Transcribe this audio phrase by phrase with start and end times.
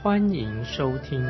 [0.00, 1.20] 欢迎收听。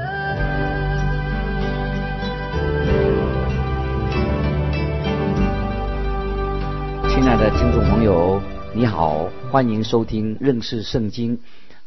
[7.09, 8.43] 亲爱的听众朋友，
[8.75, 11.39] 你好，欢迎收听认识圣经，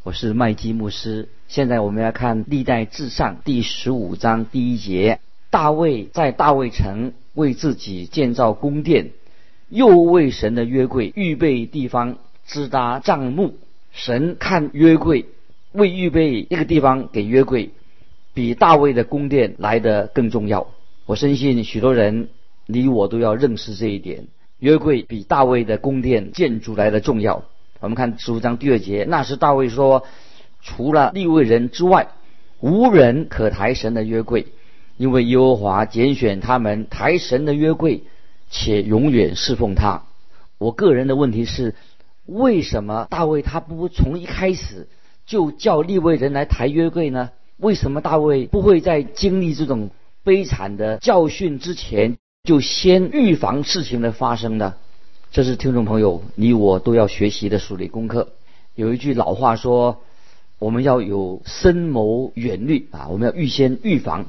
[0.02, 1.30] 我是麦基牧师。
[1.48, 5.20] 现在我们要看历代至上第十五章第一节，
[5.52, 9.12] 大卫在大卫城为自己建造宫殿，
[9.70, 12.18] 又为神的约柜预备地方，
[12.48, 13.60] 支搭帐幕。
[13.92, 15.26] 神看约柜，
[15.74, 17.72] 为预备一个地方给约柜，
[18.34, 20.68] 比大卫的宫殿来得更重要。
[21.06, 22.30] 我深信许多人，
[22.66, 24.28] 你我都要认识这一点。
[24.60, 27.46] 约柜比大卫的宫殿建筑来的重要。
[27.80, 30.06] 我们看十五章第二节，那时大卫说
[30.62, 32.10] ：“除了立位人之外，
[32.60, 34.48] 无人可抬神的约柜，
[34.98, 38.04] 因为耶和华拣选他们抬神的约柜，
[38.52, 40.04] 且永远侍奉他。”
[40.60, 41.74] 我个人的问题是，
[42.28, 44.88] 为什么大卫他不从一开始
[45.32, 47.30] 就叫立位人来抬约柜呢？
[47.56, 49.90] 为什么大卫不会在经历这种
[50.26, 52.18] 悲惨的教训之前？
[52.44, 54.74] 就先预防事情的发生呢？
[55.32, 58.28] 这是听众朋友你我都要学习的属理功课。
[58.76, 60.02] 有一句老话说，
[60.60, 64.26] 我们要有深谋远虑啊，我们要预先预防，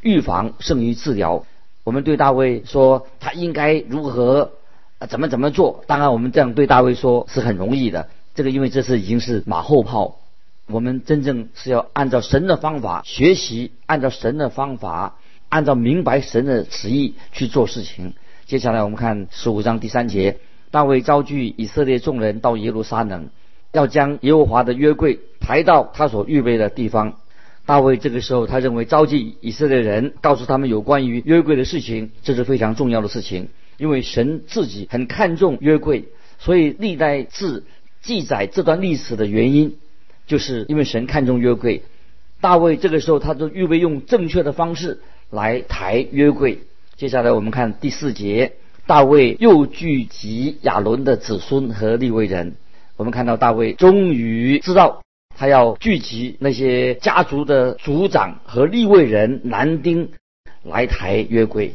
[0.00, 1.44] 预防胜于治疗。
[1.84, 4.52] 我们对大卫说，他应该如何，
[5.06, 5.84] 怎么怎么做？
[5.86, 8.08] 当然，我们这样对大卫说是很容易的。
[8.34, 10.16] 这个因为这是已经是马后炮，
[10.68, 15.18] 我们真正是要按照神的方法学习，按照神的方法。
[15.48, 18.14] 按照明白神的旨意去做事情。
[18.46, 20.38] 接下来我们看十五章第三节，
[20.72, 23.28] 大卫召聚以色列众人到耶路撒冷，
[23.70, 27.20] 要将耶和华的约柜抬到他所预备的地方。
[27.64, 33.48] 大卫这个时候他认为召集以色列人，告诉他们有关于约柜的事情，这是非常重要的事情，
[33.78, 36.08] 因为神自己很看重约柜，
[36.40, 37.62] 所以历代志
[38.02, 39.76] 记载这段历史的原因，
[40.26, 41.82] 就是因为神看重约柜。
[42.40, 45.00] 大卫这个时候他就预备用正确的方式。
[45.28, 46.60] 来抬约柜。
[46.94, 48.52] 接下来我们看第四节，
[48.86, 52.54] 大卫又聚集亚伦的子孙和利未人。
[52.96, 55.02] 我们看到大卫终于知道，
[55.36, 60.10] 他要聚集那些家族的族长和利未人男丁
[60.62, 61.74] 来抬约柜。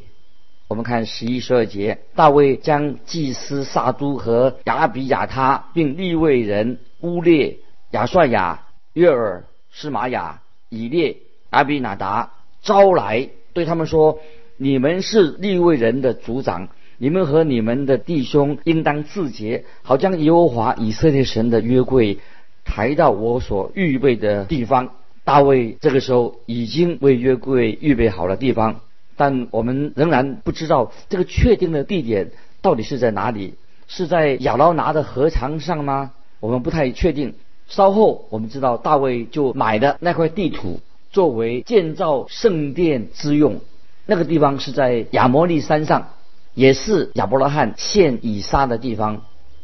[0.70, 7.58] 我们看十一、十二节，大卫将祭司撒都和亚比亚他，并利未人乌列、
[7.92, 8.64] 亚帅亚、
[8.94, 11.18] 约尔、施玛雅、以列、
[11.50, 12.32] 阿比拿达
[12.62, 13.30] 招来。
[13.54, 14.20] 对他们说
[14.58, 22.20] ：“你们是立位人的族长，你们和你们的弟兄应当自洁，好将耶和华以色列神的约柜
[22.64, 24.92] 抬到我所预备的地方。”
[25.24, 28.80] 大卫这个时候已经为约柜预备好了地方，
[29.18, 32.32] 但我们仍然不知道这个确定的地点
[32.62, 33.54] 到底是在哪里，
[33.88, 36.14] 是在亚劳拿的河床上吗？
[36.40, 37.36] 我们不太确定。
[37.72, 40.80] 稍后我们知道大卫就买的那块地图。
[41.12, 43.60] 作为建造圣殿之用，
[44.06, 46.08] 那个地方是在亚摩利山上，
[46.54, 49.24] 也是亚伯拉罕献以撒的地方。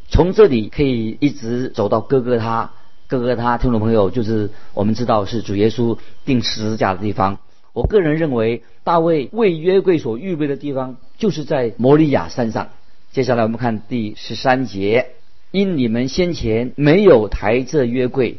[0.10, 2.72] 从这里可以一直走到哥哥他，
[3.08, 7.38] 哥哥他听众朋友就是我们知道是主耶稣钉十字架的地方。
[7.72, 12.68] 我个人认为，大卫为约柜所预备的地方就是在摩利亚山上。
[13.14, 15.12] 接下来我们看第十三节，
[15.52, 18.38] 因你们先前没有抬这约柜，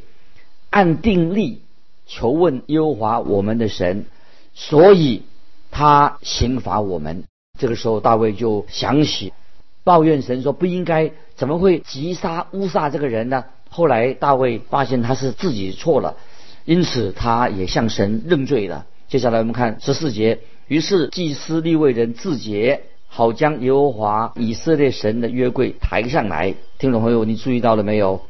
[0.71, 1.63] 按定例。
[2.11, 4.07] 求问耶和华我们的神，
[4.55, 5.25] 所以
[5.71, 7.25] 他刑罚我们。
[7.59, 9.35] 这个时候，大卫就想起
[9.85, 16.17] 抱怨神说：“不应该，怎么会击杀乌撒这个人呢？”后来大卫发现他是自己错了，
[16.65, 18.87] 因此他也向神认罪了。
[19.09, 26.55] 接下来我们看十四节，于是祭司立位人自洁，好将耶和华以色列神的约柜抬上来。
[26.79, 28.23] 听众朋友，你注意到了没有？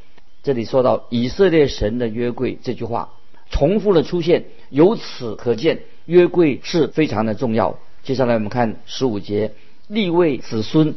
[0.43, 3.11] 这里说到以色列神的约柜这句话。
[3.51, 7.79] 重复的出现，由此可见约柜是非常的重要。
[8.03, 9.53] 接下来我们看十五节，
[9.89, 10.95] 立位子孙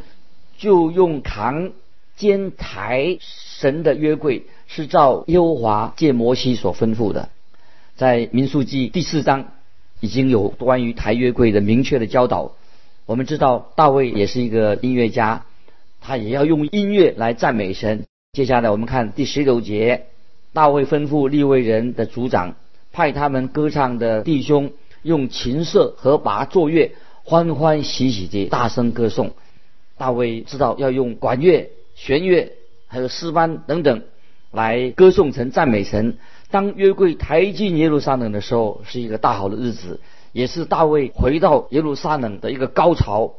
[0.57, 1.71] 就用扛
[2.15, 7.29] 肩抬神的约柜，是照耶和华借摩西所吩咐的。
[7.95, 9.51] 在民数记第四章
[9.99, 12.53] 已经有关于抬约柜的明确的教导。
[13.11, 15.43] 我们知道大卫也是一个音乐家，
[15.99, 18.05] 他也要用音乐来赞美神。
[18.31, 20.05] 接下来我们看第十九节。
[20.53, 22.55] 大卫吩咐立位人的族长
[22.93, 24.71] 派他们歌唱的弟兄
[25.01, 26.93] 用琴瑟和拔作乐，
[27.25, 29.33] 欢欢喜喜地大声歌颂。
[29.97, 32.53] 大卫知道要用管乐、弦乐，
[32.87, 34.03] 还有诗班等等
[34.51, 36.17] 来歌颂神、赞美神。
[36.49, 39.99] 当约柜抬进耶路撒冷的时候，是一个大好的日子，
[40.31, 43.33] 也是大卫回到耶路撒冷的一个高潮。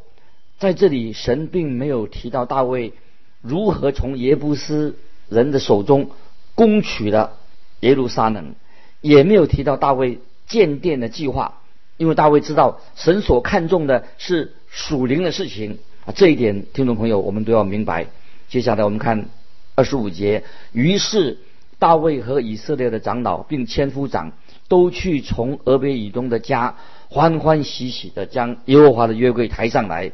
[0.58, 2.92] 在这里，神并没有提到大卫
[3.40, 4.96] 如何从耶布斯
[5.28, 6.10] 人的手中
[6.54, 7.36] 攻取了
[7.80, 8.54] 耶路撒冷。
[9.00, 11.60] 也没有提到大卫建殿的计划，
[11.96, 18.06] 因为大卫知道神所看重的是属灵的事情啊，这一点听众朋友我们都要明白。
[18.48, 19.28] 接下来我们看
[19.74, 21.38] 二十五节，于是
[21.80, 24.30] 大卫和以色列的长老并千夫长
[24.72, 26.76] 都去从俄别以东的家
[27.10, 30.12] 欢欢喜喜的将耶和华的约柜抬上来。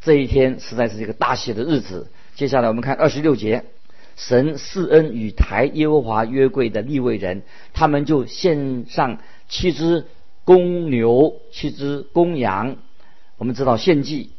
[0.00, 2.08] 这一天实在是一个大喜的日子。
[2.36, 3.64] 接下来我们看二十六节。
[4.14, 7.42] 神赐恩与台耶和华约柜的立位人，
[7.72, 10.04] 他们就献上七只
[10.44, 12.76] 公牛、七只公羊。
[13.38, 14.30] 我们知道献祭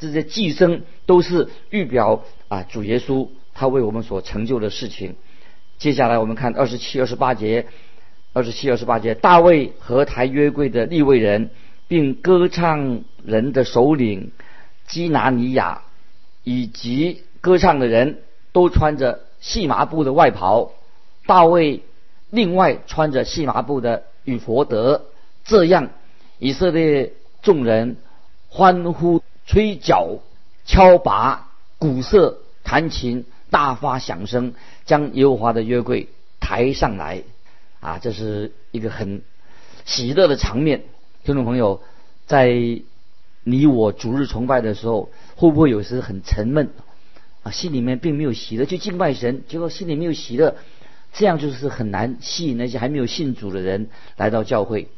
[0.00, 5.14] 这些祭牲都是预表啊主耶稣他为我们所成就的事情。
[5.78, 7.66] 接下来我们看二十七、二十八节，
[8.36, 11.48] 二十七、二十八节，大卫和台约柜的立位人，
[11.88, 14.30] 并歌唱人的首领
[14.86, 15.80] 基拿尼亚，
[16.44, 18.20] 以及歌唱的人
[18.52, 19.20] 都穿着。
[19.40, 20.72] 细麻布的外袍，
[21.26, 21.82] 大卫
[22.30, 25.04] 另外穿着细麻布的与佛德，
[25.44, 25.90] 这样
[26.38, 27.12] 以色列
[27.42, 27.96] 众人
[28.50, 30.18] 欢呼、吹角、
[30.66, 31.48] 敲拔、
[31.78, 34.54] 鼓瑟、弹琴，大发响声，
[34.84, 36.08] 将耶和华的约柜
[36.40, 37.22] 抬上来。
[37.86, 39.22] 啊，这是一个很
[39.84, 40.82] 喜乐的场面。
[41.22, 41.80] 听众朋友，
[42.26, 42.52] 在
[43.44, 46.70] 你我逐日崇拜的时候，会不会有时很沉闷？
[47.44, 50.56] 啊，心里面并没有喜乐，去敬拜神，结果心里没有喜乐，
[51.12, 54.88] 这样就是很难吸引那些还没有信主的人来到教会。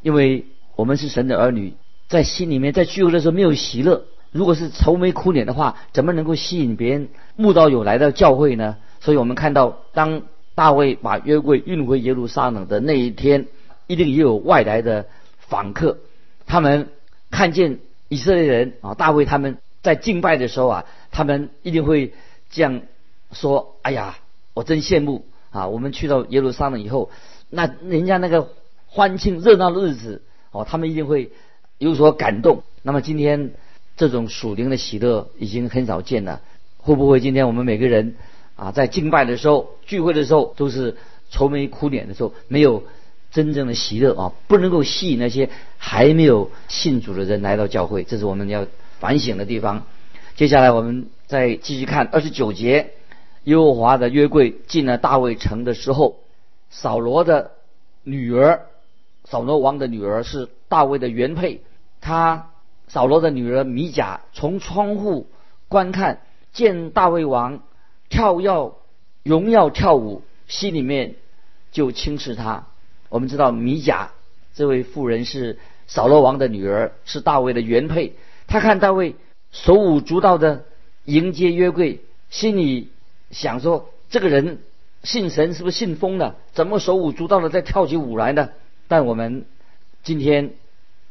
[0.00, 0.44] 因为
[0.76, 1.74] 我们是神的儿女，
[2.06, 8.76] 在心里面在聚会的时候没有喜乐，如果是愁眉苦脸的话，怎么能够吸引别人慕道友来到教会呢？
[9.00, 10.22] 所以我们看到，当
[10.56, 13.46] 大卫把约柜运回耶路撒冷的那一天，
[13.86, 15.06] 一定也有外来的
[15.38, 15.98] 访客，
[16.46, 16.88] 他们
[17.30, 20.84] 看见以色列人啊，大卫他们在敬拜的时候啊。
[21.12, 22.12] 他们一定会
[22.50, 22.82] 这样
[23.32, 24.18] 说：“哎呀，
[24.52, 25.66] 我真羡慕啊！
[25.66, 27.10] 我们去到耶路撒冷以后，
[27.48, 28.50] 那人家那个
[28.86, 30.20] 欢庆热闹的日子
[30.50, 31.32] 哦，他们一定会
[31.78, 32.64] 有所感动。
[32.82, 33.54] 那么今天
[33.96, 36.42] 这种属灵的喜乐已经很少见了，
[36.76, 38.16] 会不会今天我们每个人
[38.56, 40.96] 啊，在敬拜的时候、聚会的时候，都是
[41.30, 42.82] 愁眉苦脸的时候，没有
[43.30, 48.66] 真正的喜乐啊，不能够吸引那些还没有信主的人来到教会，这是我们要
[48.98, 49.84] 反省的地方。”
[50.36, 52.92] 接下来我们再继续看二十九节，
[53.44, 56.16] 耶和华的约柜进了大卫城的时候，
[56.68, 57.52] 扫罗的
[58.02, 58.66] 女儿，
[59.24, 61.62] 扫罗王的女儿是大卫的原配，
[62.00, 62.50] 他
[62.88, 65.26] 扫罗的女儿米甲从窗户
[65.68, 66.20] 观看，
[66.52, 67.62] 见大卫王
[68.08, 68.72] 跳跃
[69.22, 71.14] 荣耀跳舞，心里面
[71.72, 72.66] 就轻视他。
[73.08, 74.12] 我们知道米甲
[74.54, 78.14] 这位妇人是扫罗王的女儿，是大卫的原配，
[78.46, 79.16] 他看大卫。
[79.52, 80.64] 手舞足蹈的
[81.04, 82.90] 迎接约柜，心里
[83.30, 84.58] 想说：这个人
[85.02, 86.36] 信神是不是信疯了？
[86.52, 88.50] 怎么手舞足蹈的在跳起舞来呢？
[88.86, 89.46] 但我们
[90.02, 90.50] 今天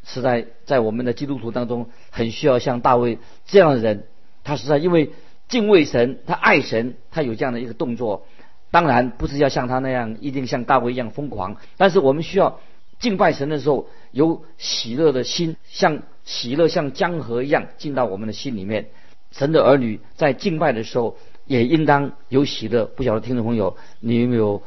[0.04, 4.06] 是在在我们的基督徒当中，很需要像大卫这样的人。
[4.44, 5.14] 他实在因为
[5.48, 8.26] 敬畏神，他爱神，他有这样的一个动作。
[8.72, 11.58] 当然不是要像他那样，一定像大卫一样疯狂。
[11.78, 12.60] 但是我们需要
[13.00, 16.02] 敬拜神的时候，有喜乐的心，像。
[16.26, 18.88] 喜乐像江河一样进到我们的心里面。
[19.30, 22.86] 神的儿女在敬拜的时候也应当有喜乐。
[22.86, 24.64] 不晓得听众朋友，你有没有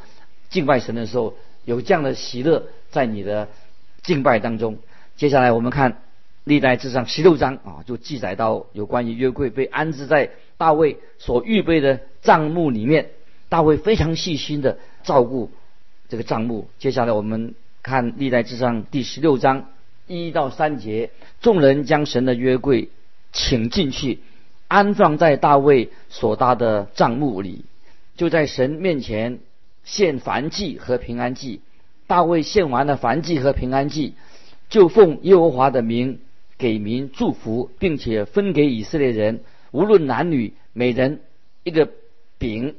[0.49, 1.33] 敬拜神的时候
[1.65, 3.49] 有这样的喜乐在你的
[4.03, 4.77] 敬拜当中？
[5.17, 6.01] 接下来我们看
[6.45, 13.11] 历代志上十六章啊，就记载到有关于约柜被安置在大卫所预备的帐幕里面。
[13.47, 15.49] 大卫非常细心的照顾
[16.09, 16.67] 这个帐幕。
[16.77, 19.65] 接下来我们看历代志上第十六章。
[20.05, 22.89] 一到三节，众人将神的约柜
[23.31, 24.19] 请进去，
[24.67, 27.63] 安放在大卫所搭的帐幕里，
[28.17, 29.39] 就在神面前
[29.83, 31.61] 献燔祭和平安祭。
[32.07, 34.15] 大卫献完了燔祭和平安祭，
[34.67, 36.19] 就奉耶和华的名
[36.57, 41.21] 给民祝福，并且分给以色列人，无论男女，每人
[41.63, 41.89] 一个
[42.37, 42.75] 饼、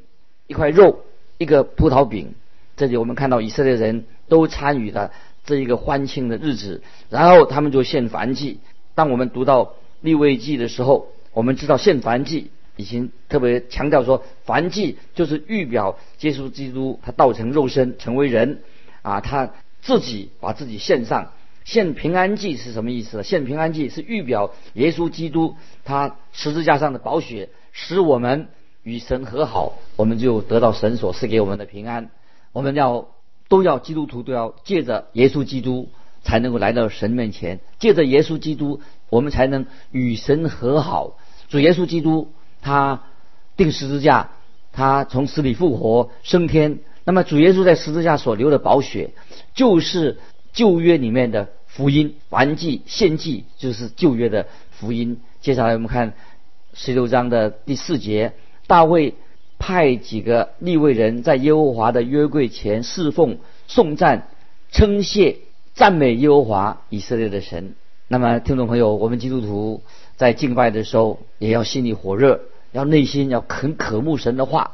[0.46, 1.04] 一块肉、
[1.38, 2.34] 一个葡萄饼。
[2.76, 5.12] 这里我们看到以色列人都参与了。
[5.42, 8.60] 这一个欢庆的日子，然后他们就献燔祭。
[8.94, 18.60] 当我们读到立位记的时候，我们知道献燔祭已经特别强调说，燔祭就是预表耶稣基督他道成肉身成为人
[19.02, 21.32] 啊，他自己把自己献上。
[21.64, 23.22] 献平安祭是什么意思？
[23.22, 28.48] 献平安祭是预表耶稣基督他十字架上的宝血，使我们
[28.82, 32.10] 与神和好，我们就得到神所赐给我们的平安。
[32.52, 33.08] 我们要
[33.48, 35.90] 都要基督徒都要借着耶稣基督
[36.22, 41.18] 才能够来到神面前，借着耶稣基督，我们才能与神和好。
[41.48, 43.02] 主耶稣基督他
[43.56, 44.30] 定十字架，
[44.72, 46.80] 他从死里复活升天。
[47.04, 49.10] 那么主耶稣在十字架所流的宝血，
[49.54, 50.18] 就是
[50.52, 51.48] 旧约里面的。
[51.72, 55.20] 福音完祭献祭就是旧约的福音。
[55.40, 56.14] 接下来我们看
[56.74, 58.32] 十六章的第四节，
[58.66, 59.14] 大卫
[59.60, 63.38] 派几个立位人在耶和华的约柜前侍奉、
[63.68, 64.26] 颂赞、
[64.72, 65.36] 称谢、
[65.72, 67.76] 赞美耶和华以色列的神。
[68.08, 69.80] 那么，听众朋友，我们基督徒
[70.16, 72.40] 在敬拜的时候，也要心里火热，
[72.72, 74.72] 要内心要很渴慕神的话，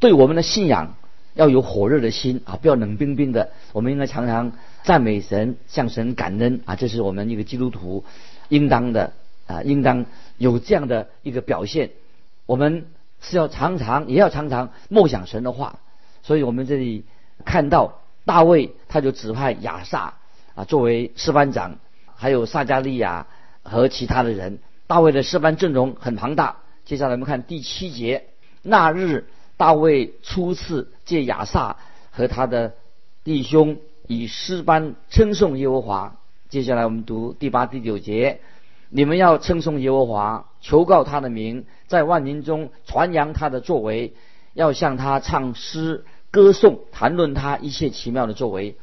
[0.00, 0.94] 对我们的信仰
[1.34, 3.50] 要有火热的心啊，不要冷冰冰的。
[3.74, 4.52] 我们应该常常。
[4.84, 6.76] 赞美神，向神感恩啊！
[6.76, 8.04] 这是我们一个基督徒
[8.48, 9.12] 应当的
[9.46, 10.06] 啊，应当
[10.38, 11.90] 有这样的一个表现。
[12.46, 12.86] 我们
[13.20, 15.80] 是要常常，也要常常默想神的话。
[16.22, 17.04] 所以我们这里
[17.44, 20.14] 看到大卫，他就指派亚萨
[20.54, 21.78] 啊作为师班长，
[22.14, 23.26] 还有撒加利亚
[23.62, 24.58] 和其他的人。
[24.86, 26.58] 大卫的师班阵容很庞大。
[26.86, 28.28] 接下来我们看第七节，
[28.62, 31.76] 那日大卫初次借亚萨
[32.10, 32.74] 和他的
[33.24, 33.76] 弟兄。
[34.08, 36.16] 以诗班称颂耶和华。
[36.48, 38.40] 接下来我们读第八、第九节：
[38.88, 44.14] 你们要称颂耶和华，求告他的名，在万民中传扬他的作为，
[44.54, 48.76] 要向他唱诗歌颂，谈论他一切奇妙的作为。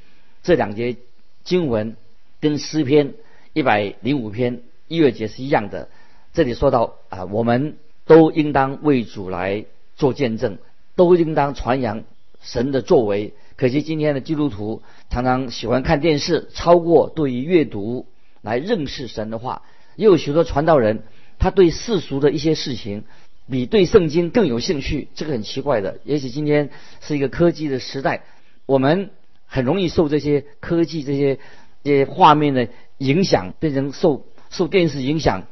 [0.43, 0.95] 这两节
[1.43, 1.97] 经文
[2.39, 3.15] 跟诗篇
[3.53, 5.89] 一百零五篇一月节是一样的。
[6.33, 9.65] 这里说到啊，我们都应当为主来
[9.95, 10.59] 做见证，
[10.95, 12.03] 都应当传扬
[12.41, 13.33] 神的作为。
[13.57, 18.05] 可惜今天的基督徒常常喜欢看电视，超过对于阅读
[18.41, 19.61] 来认识神的话。
[19.95, 21.03] 也有许多传道人，
[21.39, 23.05] 他对世俗的一些事情
[23.49, 25.99] 比对圣经更有兴趣，这个很奇怪的。
[26.03, 26.69] 也许今天
[26.99, 28.23] 是一个科技的时代，
[28.65, 29.11] 我们
[29.45, 31.39] 很容易受这些科技、这些
[31.81, 35.43] 这些画面的影响，变成受受电视影响。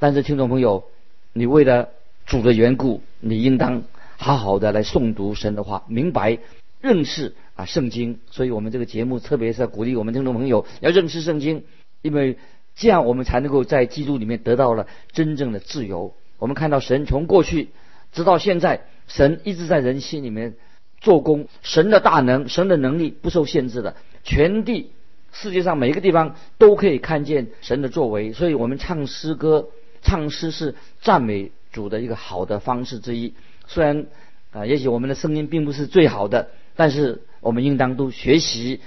[0.00, 0.86] 但是听众朋友，
[1.32, 1.90] 你为了
[2.26, 3.84] 主的缘故，你应当
[4.16, 6.38] 好好的来诵读神的话，明白
[6.80, 7.36] 认识。
[7.54, 11.62] 啊，圣经，所以我们这个节目特别是要鼓励我们听众朋友要认识圣经，
[12.02, 12.36] 因为
[12.74, 16.14] 这样我们才能够在基督里面得到了真正的自由。
[16.38, 17.68] 我们看到神从过去
[18.12, 20.54] 直到现在，神一直在人心里面
[21.00, 23.94] 做工，神的大能，神的能力不受限制的，
[24.24, 24.90] 全地
[25.30, 28.32] 世界上每一个地方都可以看见神的作为。
[28.32, 29.68] 所以我们唱诗歌，
[30.02, 33.34] 唱诗是赞美主的一个好的方式之一。
[33.68, 34.06] 虽然
[34.50, 37.22] 啊，也许我们的声音并不是最好的，但是。
[37.44, 38.80] 我们应当都学习，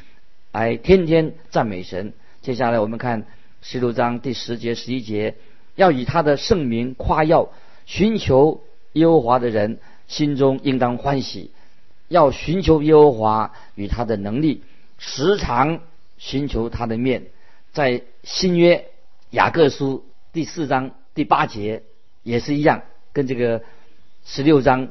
[0.51, 2.13] 来天天赞美神。
[2.41, 3.27] 接下来我们看
[3.61, 5.35] 十六章第十节、十一节，
[5.75, 7.49] 要以他的圣名夸耀，
[7.85, 11.51] 寻求耶和华的人心中应当欢喜，
[12.07, 14.63] 要寻求耶和华与他的能力，
[14.97, 15.79] 时常
[16.17, 17.27] 寻求他的面。
[17.73, 18.87] 在新约
[19.29, 21.83] 雅各书第四章第八节
[22.23, 22.81] 也是一样，
[23.13, 23.61] 跟这个
[24.25, 24.89] 十六章。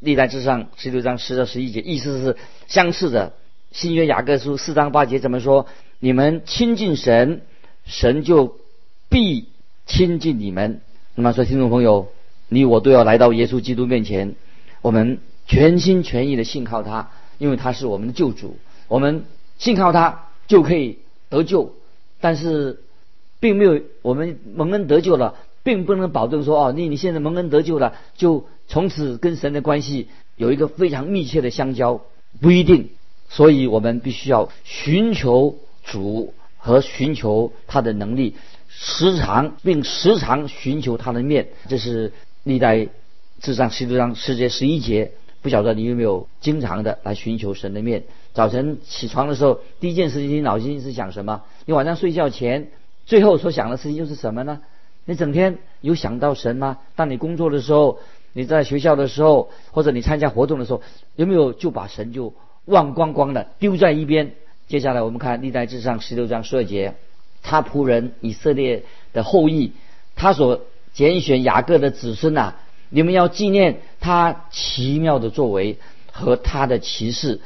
[0.00, 2.36] 历代之上十六章十到十一节，意思是
[2.66, 3.32] 相似的。
[3.72, 5.66] 新约雅各书四章八节怎么说？
[5.98, 7.42] 你们亲近神，
[7.84, 8.58] 神就
[9.08, 9.48] 必
[9.86, 10.80] 亲近你们。
[11.14, 12.08] 那么说，听众朋友，
[12.48, 14.34] 你我都要来到耶稣基督面前，
[14.82, 18.56] 我们全心全意的信靠他，因为他是我们的救主。
[18.88, 19.24] 我们
[19.58, 20.98] 信靠他就可以
[21.28, 21.74] 得救，
[22.20, 22.82] 但是
[23.40, 25.34] 并没有我们蒙恩得救了，
[25.66, 28.46] 并不能保证说哦，你你现在蒙恩得救了就。
[28.68, 32.00] 从此跟神的关系有一个非常密切的相交，
[32.40, 32.90] 不一定，
[33.28, 38.34] 所以我们必须要寻求主和寻求他的能力，
[38.68, 41.46] 时常并时常寻求他的面。
[41.68, 42.88] 这是历代
[43.40, 45.12] 至上十六章十节十一节。
[45.42, 48.02] 不晓得你有没有经常的来寻求神的面？
[48.34, 51.42] 早晨起床的时候，第一件事情你脑筋是想什么？
[51.66, 52.72] 你晚上睡觉前
[53.06, 54.60] 最后所想的事情又是什么呢？
[55.06, 56.78] 你整天有想到神吗？
[56.94, 57.98] 当你工作的时候？
[58.32, 60.82] 你在学校的时候，或者你参加活动的时候，
[61.14, 62.34] 有没有就把神就
[62.66, 64.32] 忘光光的丢在一边？
[64.68, 66.92] 接下来我们看历代志上十六章十二节，
[67.42, 68.82] 他仆人以色列
[69.14, 69.72] 的后裔，
[70.16, 70.60] 他所
[70.92, 72.56] 拣选雅各的子孙呐，
[72.90, 75.78] 你们要纪念他奇妙的作为
[76.12, 77.40] 和他的奇事，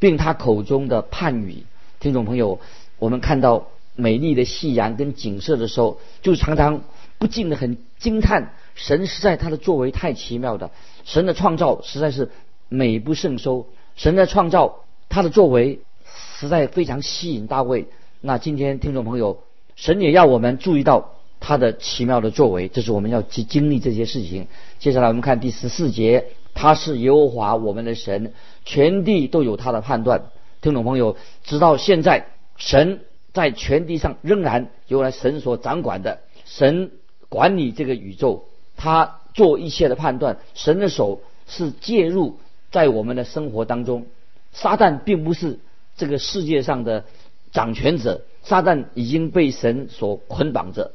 [0.00, 1.62] 并他口中的判语。
[2.00, 2.58] 听众朋友，
[2.98, 6.82] 我们看到美丽的夕阳跟景色的时候，就常常
[7.22, 8.52] 不禁的很惊叹。
[8.74, 10.72] 神实在他的作为太奇妙的，
[11.04, 12.30] 神的创造实在是
[12.68, 13.68] 美不胜收。
[13.94, 15.82] 神的创造，他的作为
[16.40, 17.86] 实在非常吸引大卫。
[18.20, 19.44] 那今天听众朋友，
[19.76, 24.48] 神也要我们注意到他的奇妙的作为，这是我们要去经历这些事情。
[24.80, 26.24] 接下来我们看第十四节，
[26.54, 28.32] 他是耶和华我们的神，
[28.64, 30.24] 全地都有他的判断。
[30.60, 32.26] 听众朋友，直到现在，
[32.56, 36.90] 神在全地上仍然由来神所掌管的，神
[37.32, 38.44] 管理这个宇宙，
[38.76, 42.36] 他做一切的判断，神的手是介入
[42.70, 44.04] 在我们的生活当中。
[44.52, 45.58] 撒旦并不是
[45.96, 47.06] 这个世界上的
[47.50, 50.92] 掌权者，撒旦已经被神所捆绑着，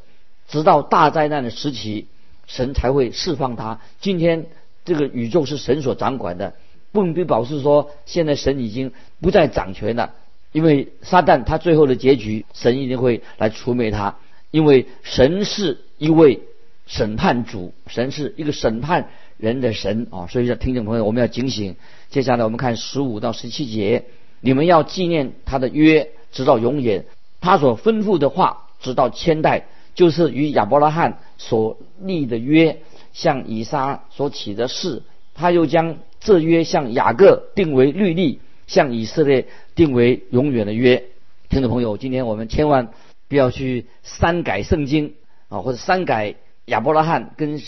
[0.48, 2.06] 直到大灾难的时期，
[2.46, 3.82] 神才会释放他。
[4.00, 4.46] 今天
[4.86, 6.54] 这个宇宙是神所掌管的，
[6.92, 10.14] 不必表示说现在神已经不再掌权了，
[10.52, 14.18] 因为撒旦他最后的结局，神一定会来除灭他，
[14.52, 16.42] 因为神是一位
[16.86, 20.28] 审判主，神是一个审判人的神啊！
[20.28, 21.76] 所以说，听众朋友，我们要警醒。
[22.10, 24.06] 接下来我们看十五到十七节，
[24.40, 27.04] 你们要纪念他的约，直到永远；
[27.42, 32.80] 他所吩咐的话，直到千代，就是与亚伯拉罕所立的约，
[33.12, 35.04] 向以撒所起的誓。
[35.34, 41.04] 他又将这约向雅各定为律例，向以色列定为永远的约。
[41.50, 42.90] 听众朋友，今天我们千万
[43.28, 45.14] 不要去删改圣经
[45.50, 46.36] 啊，或者删改
[46.66, 47.62] 亚伯拉罕跟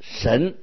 [0.00, 0.56] 神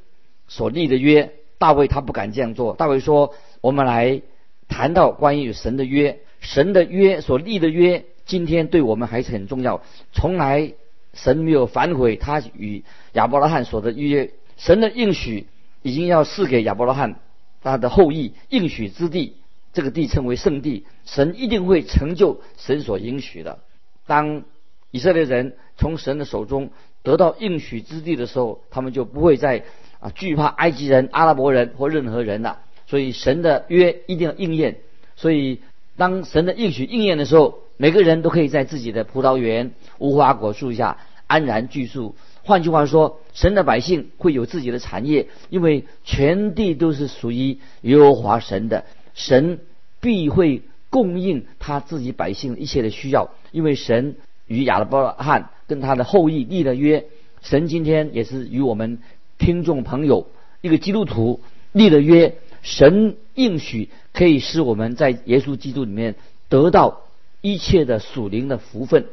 [0.47, 1.33] 所立的约。
[1.57, 2.73] 大卫他不敢这样做。
[2.73, 4.21] 大卫说：“我们来
[4.69, 9.83] 谈到关于神的约，神的约所立的约，今天对我们还是很重要。
[10.13, 10.71] 从来
[11.13, 15.47] 神没有反悔他与亚伯拉罕所的约，神的应许
[15.81, 17.19] 已经要赐给亚伯拉罕
[17.61, 19.35] 他的后裔应许之地，
[19.73, 20.85] 这个地称为圣地。
[21.03, 23.59] 神一定会成就神所应许的。
[24.07, 24.43] 当
[24.91, 26.69] 以色列人从神的手中
[27.01, 29.63] 得到应许之地的时候，他们就不会再。”
[29.99, 32.59] 啊，惧怕埃及人、阿拉伯人或任何人了。
[32.87, 34.77] 所以神的约一定要应验。
[35.17, 35.59] 所以
[35.97, 42.15] 当神的应许应验的时候，每个人都可以在自己的葡萄园、无花果树下安然居住。
[42.43, 48.85] 换句话说，神的百姓会有自己的产业，因为全地都是属于耶和华神的。
[49.13, 49.59] 神
[49.99, 54.15] 必会供应他自己百姓一切的需要，因为神
[54.49, 57.05] 与亚伯拉罕跟他的后裔立了约。
[57.41, 58.99] 神今天也是与我们。
[59.37, 60.27] 听众朋友，
[60.59, 61.39] 一个基督徒
[61.71, 66.15] 立了约，神应许可以使我们在耶稣基督里面
[66.49, 67.03] 得到
[67.39, 69.05] 一切的属灵的福分。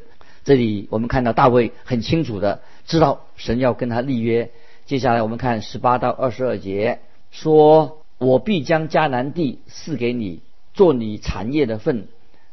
[0.43, 4.51] 这里我们看到大卫很清楚的知道神要跟他立约。
[4.85, 6.99] 接下来我们看十八到二十二节，
[7.31, 10.41] 说：“我必将迦南地赐给你，
[10.75, 12.09] 做你产业的份。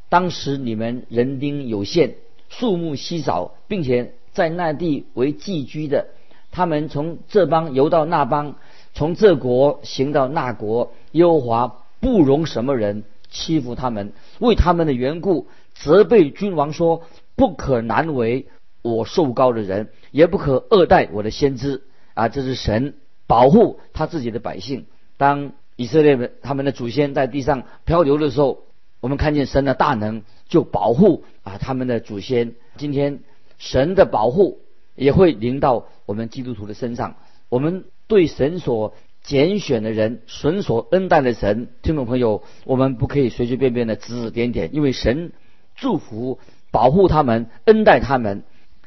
[0.10, 2.14] 当时你们人丁有限，
[2.58, 6.08] 数目稀少，并且在那地为寄居的。”
[6.52, 8.56] 他们从这邦游到那邦，
[8.94, 17.02] 从这国行到那国，耶和华不容什么人欺负他们，为他们的缘故责备君王说：
[17.36, 18.46] 不可难为
[18.84, 21.82] 我受高的人，也不可恶待我的先知。
[22.14, 22.94] 啊，这是神
[23.26, 24.86] 保护他自己的百姓。
[25.18, 28.60] 当以色列们他们的祖先在地上漂流的时候，
[29.04, 32.56] 我们看见神的大能就保护啊他们的祖先。
[32.78, 33.20] 今天
[33.60, 34.64] 神的保护。
[34.96, 37.16] 也会临到我们基督徒的身上。
[37.50, 45.32] 我们对神所拣选的人、神所恩待的神，听众朋友，我们不可以随随便便的指指点点，因为神
[45.76, 46.38] 祝福、
[46.70, 48.44] 保护他们、恩待他们。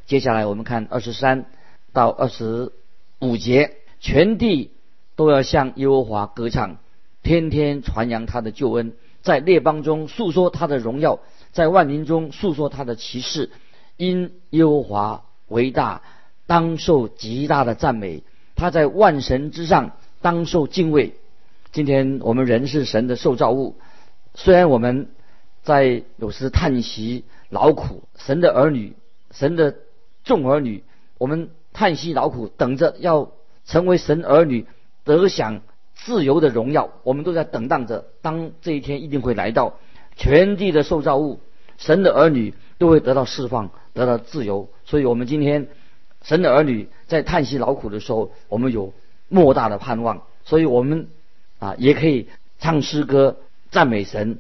[0.07, 1.47] 接下来我们看二十三
[1.93, 2.71] 到二十
[3.19, 4.71] 五节，全地
[5.17, 6.79] 都要向耶和华歌唱，
[7.25, 8.93] 天天传扬他的救恩，
[9.27, 11.19] 在列邦中诉说他的荣耀，
[11.51, 13.51] 在万民中诉说他的奇事，
[13.97, 15.23] 因耶和华。
[15.49, 16.03] 为大，
[16.49, 18.25] 当受极大的赞美。
[18.57, 21.15] 他在万神之上，当受敬畏。
[21.71, 23.77] 今天我们人是神的受造物，
[24.35, 25.09] 虽然我们
[25.63, 28.97] 在有时叹息劳苦，神的儿女，
[29.31, 29.77] 神的
[30.25, 30.83] 众儿女，
[31.17, 33.31] 我们叹息劳苦，等着要
[33.65, 34.67] 成为神儿女，
[35.05, 35.61] 得享
[35.97, 36.91] 自由的荣耀。
[37.03, 39.75] 我们都在等待着，当这一天一定会来到，
[40.15, 41.41] 全地的受造物，
[41.77, 43.71] 神的儿女都会得到释放。
[43.97, 45.69] 得到自由，所以我们今天
[46.23, 48.93] 神的儿女在叹息劳苦的时候，我们有
[49.31, 50.25] 莫大的盼望。
[50.45, 51.09] 所以我们
[51.59, 52.29] 啊也可以
[52.59, 53.39] 唱诗歌
[53.71, 54.39] 赞美神，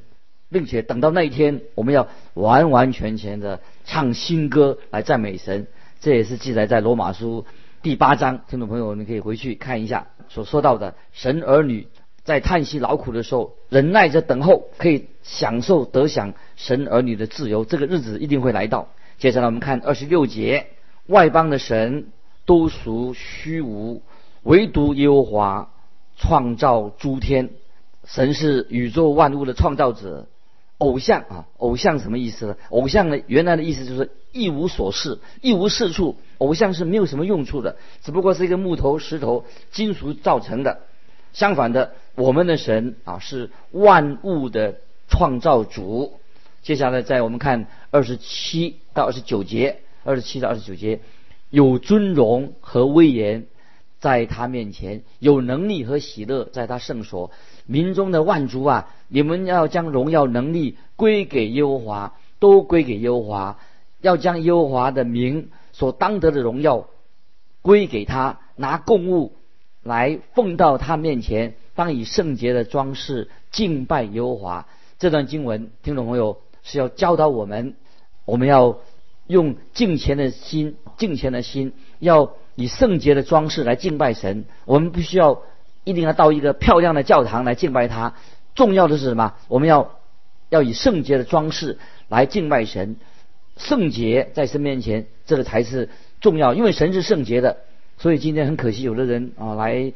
[0.50, 5.68] 并且等到那一天，我们要完完全全的唱新歌来赞美神。
[6.02, 7.46] 这也是记载在罗马书
[7.86, 11.86] 第八章，听众朋友你可以回去看一下所说到的神儿女
[12.24, 17.64] 在叹息劳苦的时候，忍耐着等候，可以享受得享神儿女的自由。
[17.64, 18.88] 这个日子一定会来到。
[19.18, 20.66] 接下来我们看二十六节，
[21.06, 22.08] 外邦的神
[22.44, 24.02] 都属虚无，
[24.42, 25.70] 唯独耶和华
[26.16, 27.50] 创造诸天。
[28.04, 30.26] 神是宇宙万物的创造者，
[30.78, 32.56] 偶像啊，偶像什么意思呢？
[32.68, 36.16] 偶像呢，原来的意思就是一无所事，一无是处。
[36.38, 40.80] 偶像是没有什么用处的，只不过是一个木头、石头、金属造成的。
[41.32, 44.76] 相反的，我们的神啊是万物的
[45.08, 46.18] 创造主。
[46.62, 51.00] 接下来，在我们看二十七到二十九节，二十七到二十九节，
[51.48, 53.46] 有尊荣和威严
[53.98, 57.30] 在他面前，有能力和喜乐在他圣所。
[57.66, 63.58] 民中的万族啊，你们要将荣耀能力归给耶和华，都归给耶和华，
[64.00, 66.88] 要将耶和华的名所当得的荣耀
[67.62, 69.32] 归给他，拿供物
[69.82, 74.66] 来奉到他面前，当以圣洁的装饰敬拜耶和华。
[74.98, 77.74] 这段经文，听众朋友是要教导我们，
[78.24, 78.78] 我们要
[79.26, 84.44] 用敬虔的心，敬虔的心，要以圣洁的装饰来敬拜神。
[84.64, 85.42] 我们不需要。
[85.88, 88.14] 一定要到一个漂亮的教堂来敬拜他。
[88.56, 89.34] 重要的是什么？
[89.46, 89.92] 我们要
[90.48, 92.96] 要以圣洁的装饰来敬拜神。
[93.56, 95.88] 圣洁在神面前，这个才是
[96.20, 96.54] 重要。
[96.54, 97.58] 因为神是圣洁的，
[97.98, 99.92] 所以今天很可惜，有的人啊来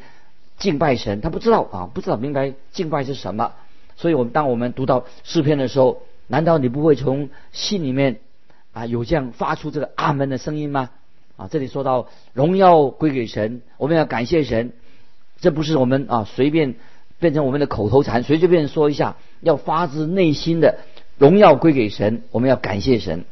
[0.58, 3.50] 敬拜神，他不知道啊，不知道明白敬拜是什么。
[3.96, 8.20] 所以，我们当我们读到诗篇的时候，难道你不会从心里面
[8.72, 10.90] 啊有这样发出这个阿门的声音吗？
[11.40, 14.72] 啊，这里说到荣耀归给神，我们要感谢神。
[15.40, 16.74] 这不是我们啊随便
[17.18, 20.80] 变成我们的口头禅，随随便说一下，要发自内心的
[21.16, 23.24] 荣耀归给神，我们要感谢神，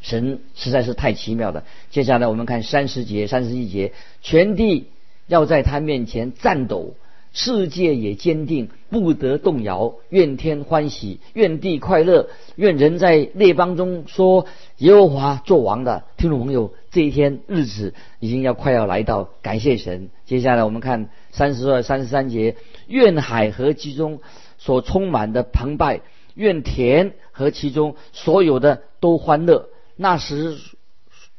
[0.00, 1.64] 神实在是太奇妙了。
[1.90, 4.88] 接下来我们看三十节、三十一节，全地
[5.26, 6.94] 要在他面前颤抖。
[7.32, 9.94] 世界也坚定，不得动摇。
[10.08, 14.46] 愿天欢喜，愿地快乐，愿人在列邦中说
[14.78, 20.10] 耶和华做王的听众朋友，这一天日子已经要快要来到，感谢神。
[20.26, 22.56] 接下来我们看三十二、三十三节，
[22.88, 24.20] 愿海和其中
[24.58, 26.00] 所充满的澎湃，
[26.34, 29.68] 愿田和其中所有的都欢乐。
[29.94, 30.58] 那时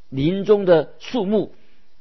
[0.10, 1.52] 林中的树木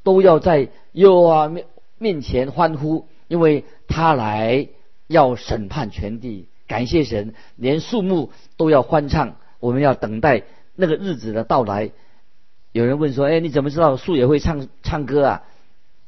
[0.05, 1.67] 都要在耶和华面
[1.99, 3.07] 面前欢呼。
[3.31, 4.67] 因为他来
[5.07, 9.37] 要审判全地，感谢神，连树木都要欢唱。
[9.61, 10.43] 我们要等待
[10.75, 11.93] 那个日子的到来。
[12.73, 15.43] 有人问说：“哎，你怎么知道树也会唱唱歌啊？”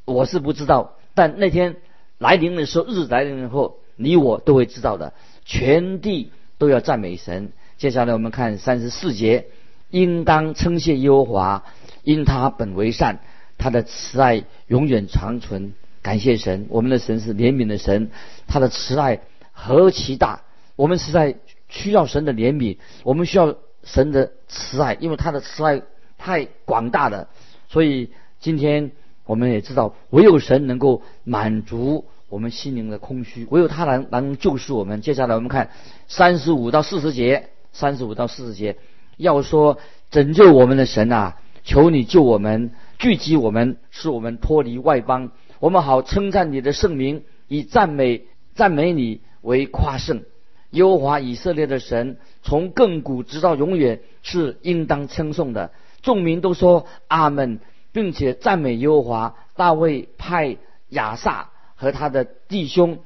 [0.05, 1.77] 我是不知道，但那天
[2.19, 5.13] 来临的时候，日子来临以后，你我都会知道的。
[5.45, 7.53] 全地都要赞美神。
[7.79, 9.47] 接下来我们看三十四节：
[9.91, 11.65] 应当称谢耶和华，
[12.03, 13.21] 因他本为善，
[13.59, 15.75] 他的慈爱永远长存。
[16.03, 18.11] 感谢神，我们的神是怜悯的神，
[18.49, 19.21] 他的慈爱
[19.53, 20.43] 何其大！
[20.75, 21.37] 我们实在
[21.69, 25.83] 需要神的怜悯，我们需要神的慈爱，因为他的慈爱
[26.19, 27.29] 太广大了。
[27.69, 28.11] 所以
[28.41, 28.91] 今天
[29.25, 35.03] 我们也知道，唯有神能够满足我们心灵的空虚，唯有他能能救赎我们。
[35.03, 35.71] 接下来我们看
[36.09, 38.77] 三十五到四十节，三十五到四十节
[39.19, 39.79] 要说
[40.11, 45.31] 拯救我们的神啊，求你救我们，聚集我们，使我们脱离外邦。
[45.63, 48.25] 我们好称赞你的圣名，以赞美
[48.57, 50.25] 赞美你为夸胜。
[50.71, 55.71] 耶和华以色列的神，从亘古直到永远是应当称颂的。
[56.03, 57.61] 众民都说阿门，
[57.93, 59.37] 并且赞美耶和华。
[59.55, 60.57] 大卫派
[60.89, 62.99] 亚萨和他的弟兄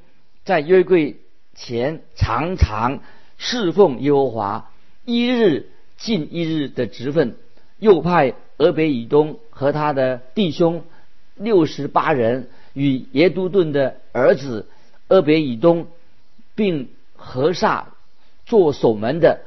[0.42, 1.18] 在约柜
[1.54, 3.00] 前常常
[3.36, 4.70] 侍奉耶和华，
[5.04, 7.36] 一日尽一日的职分。
[7.78, 10.84] 又派俄别以东和他的弟兄。
[11.36, 14.66] 六十八人与耶都顿的儿子
[15.08, 15.86] 阿别以东，
[16.54, 17.94] 并和萨
[18.44, 19.40] 做守门的，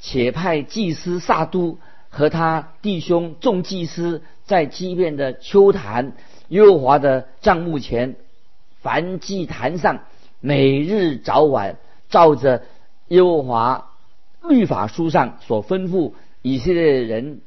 [0.00, 1.78] 且派祭司萨都
[2.08, 6.12] 和他弟兄众祭司在基变的秋坛
[6.48, 8.16] 耶和华的帐幕前，
[8.80, 10.00] 凡祭坛上
[10.40, 11.76] 每日早晚
[12.08, 12.62] 照着
[13.08, 13.90] 耶和华
[14.48, 17.40] 律法书上所吩咐以色列人，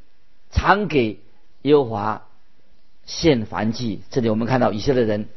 [0.52, 1.20] 常给
[1.64, 2.27] 耶和华。
[3.08, 5.28] 献燔祭，这里我们看到以色列人，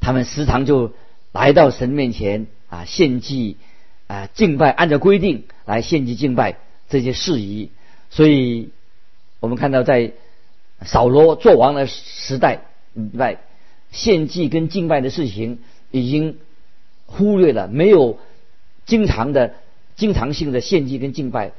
[0.00, 0.92] 他们时常就
[1.30, 3.58] 来到神面前啊献祭
[4.06, 6.56] 啊敬拜，按照规定来献祭敬拜
[6.88, 7.70] 这些事宜。
[8.08, 8.70] 所以，
[9.40, 10.12] 我们看到在
[10.82, 12.62] 扫罗做王的时代，
[13.16, 13.38] 拜
[13.92, 15.58] 献祭跟敬拜的事情
[15.90, 16.38] 已经
[17.04, 18.18] 忽略了，没有
[18.86, 19.54] 经常的、
[19.96, 21.52] 经常性的献祭跟敬拜。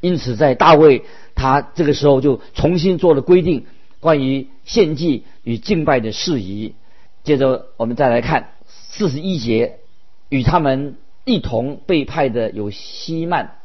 [0.00, 1.04] 因此，在大卫
[1.36, 3.66] 他这个时候就重新做了规定。
[4.06, 6.76] 关于献祭与敬拜的事宜，
[7.24, 9.80] 接着我们再来看四十一节，
[10.28, 13.56] 与他们一同被派的有西曼、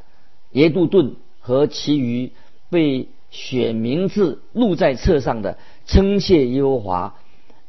[0.49, 2.31] 耶杜顿和其余
[2.71, 7.19] 被选名字录在册上的，称谢耶和华，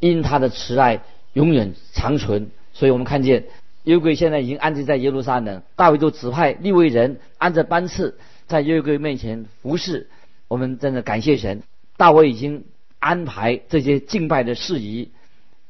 [0.01, 1.03] 因他的慈爱
[1.35, 2.53] 永远长存。
[2.73, 3.45] 所以我们看见
[3.85, 10.09] 约柜现在已经安置在耶路撒冷，大卫就指派六位人按着班次在约柜面前服侍。
[10.49, 11.63] 我们真的感谢神，
[11.97, 12.65] 大卫已经
[12.99, 15.11] 安排这些敬拜的事宜。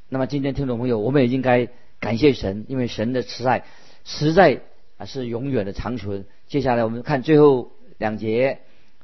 [0.09, 1.69] 那么今天听众朋友，我们也应该
[2.01, 3.65] 感谢神，因为神的慈爱
[4.05, 4.61] 实在
[4.99, 6.27] 啊是永远的长存。
[6.47, 8.61] 接下来我们看最后两节，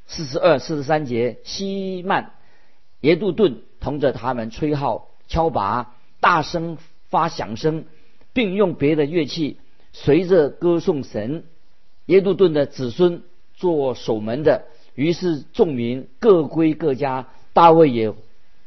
[0.07, 2.33] 四十二、四十三节，西曼、
[3.01, 6.79] 耶杜顿同着他们吹号、敲拔，大声
[7.09, 7.85] 发响声，
[8.33, 9.59] 并用别的乐器
[9.93, 11.45] 随着歌颂神。
[12.07, 13.23] 耶杜顿的子孙
[13.55, 14.67] 做守门的，
[14.99, 18.13] 于是众民各归各家，大卫也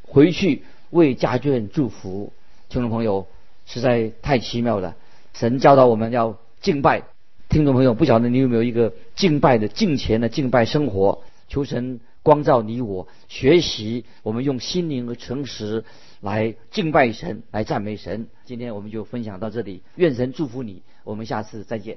[0.02, 0.62] 回去。
[0.88, 2.32] 为家眷祝福，
[2.68, 3.26] 听众朋友
[3.64, 4.94] 实在太奇妙了。
[5.32, 7.02] 神教导我们要敬拜，
[7.48, 11.22] 听众朋友不晓得你有没有一个敬拜的敬虔的敬拜生活？
[11.48, 15.84] 求神光照你我，学习我们用心灵和诚实
[16.20, 18.26] 来敬拜神，来赞美神。
[18.44, 21.96] 今天我们就分享到这里，愿神祝福你，我们下次再见。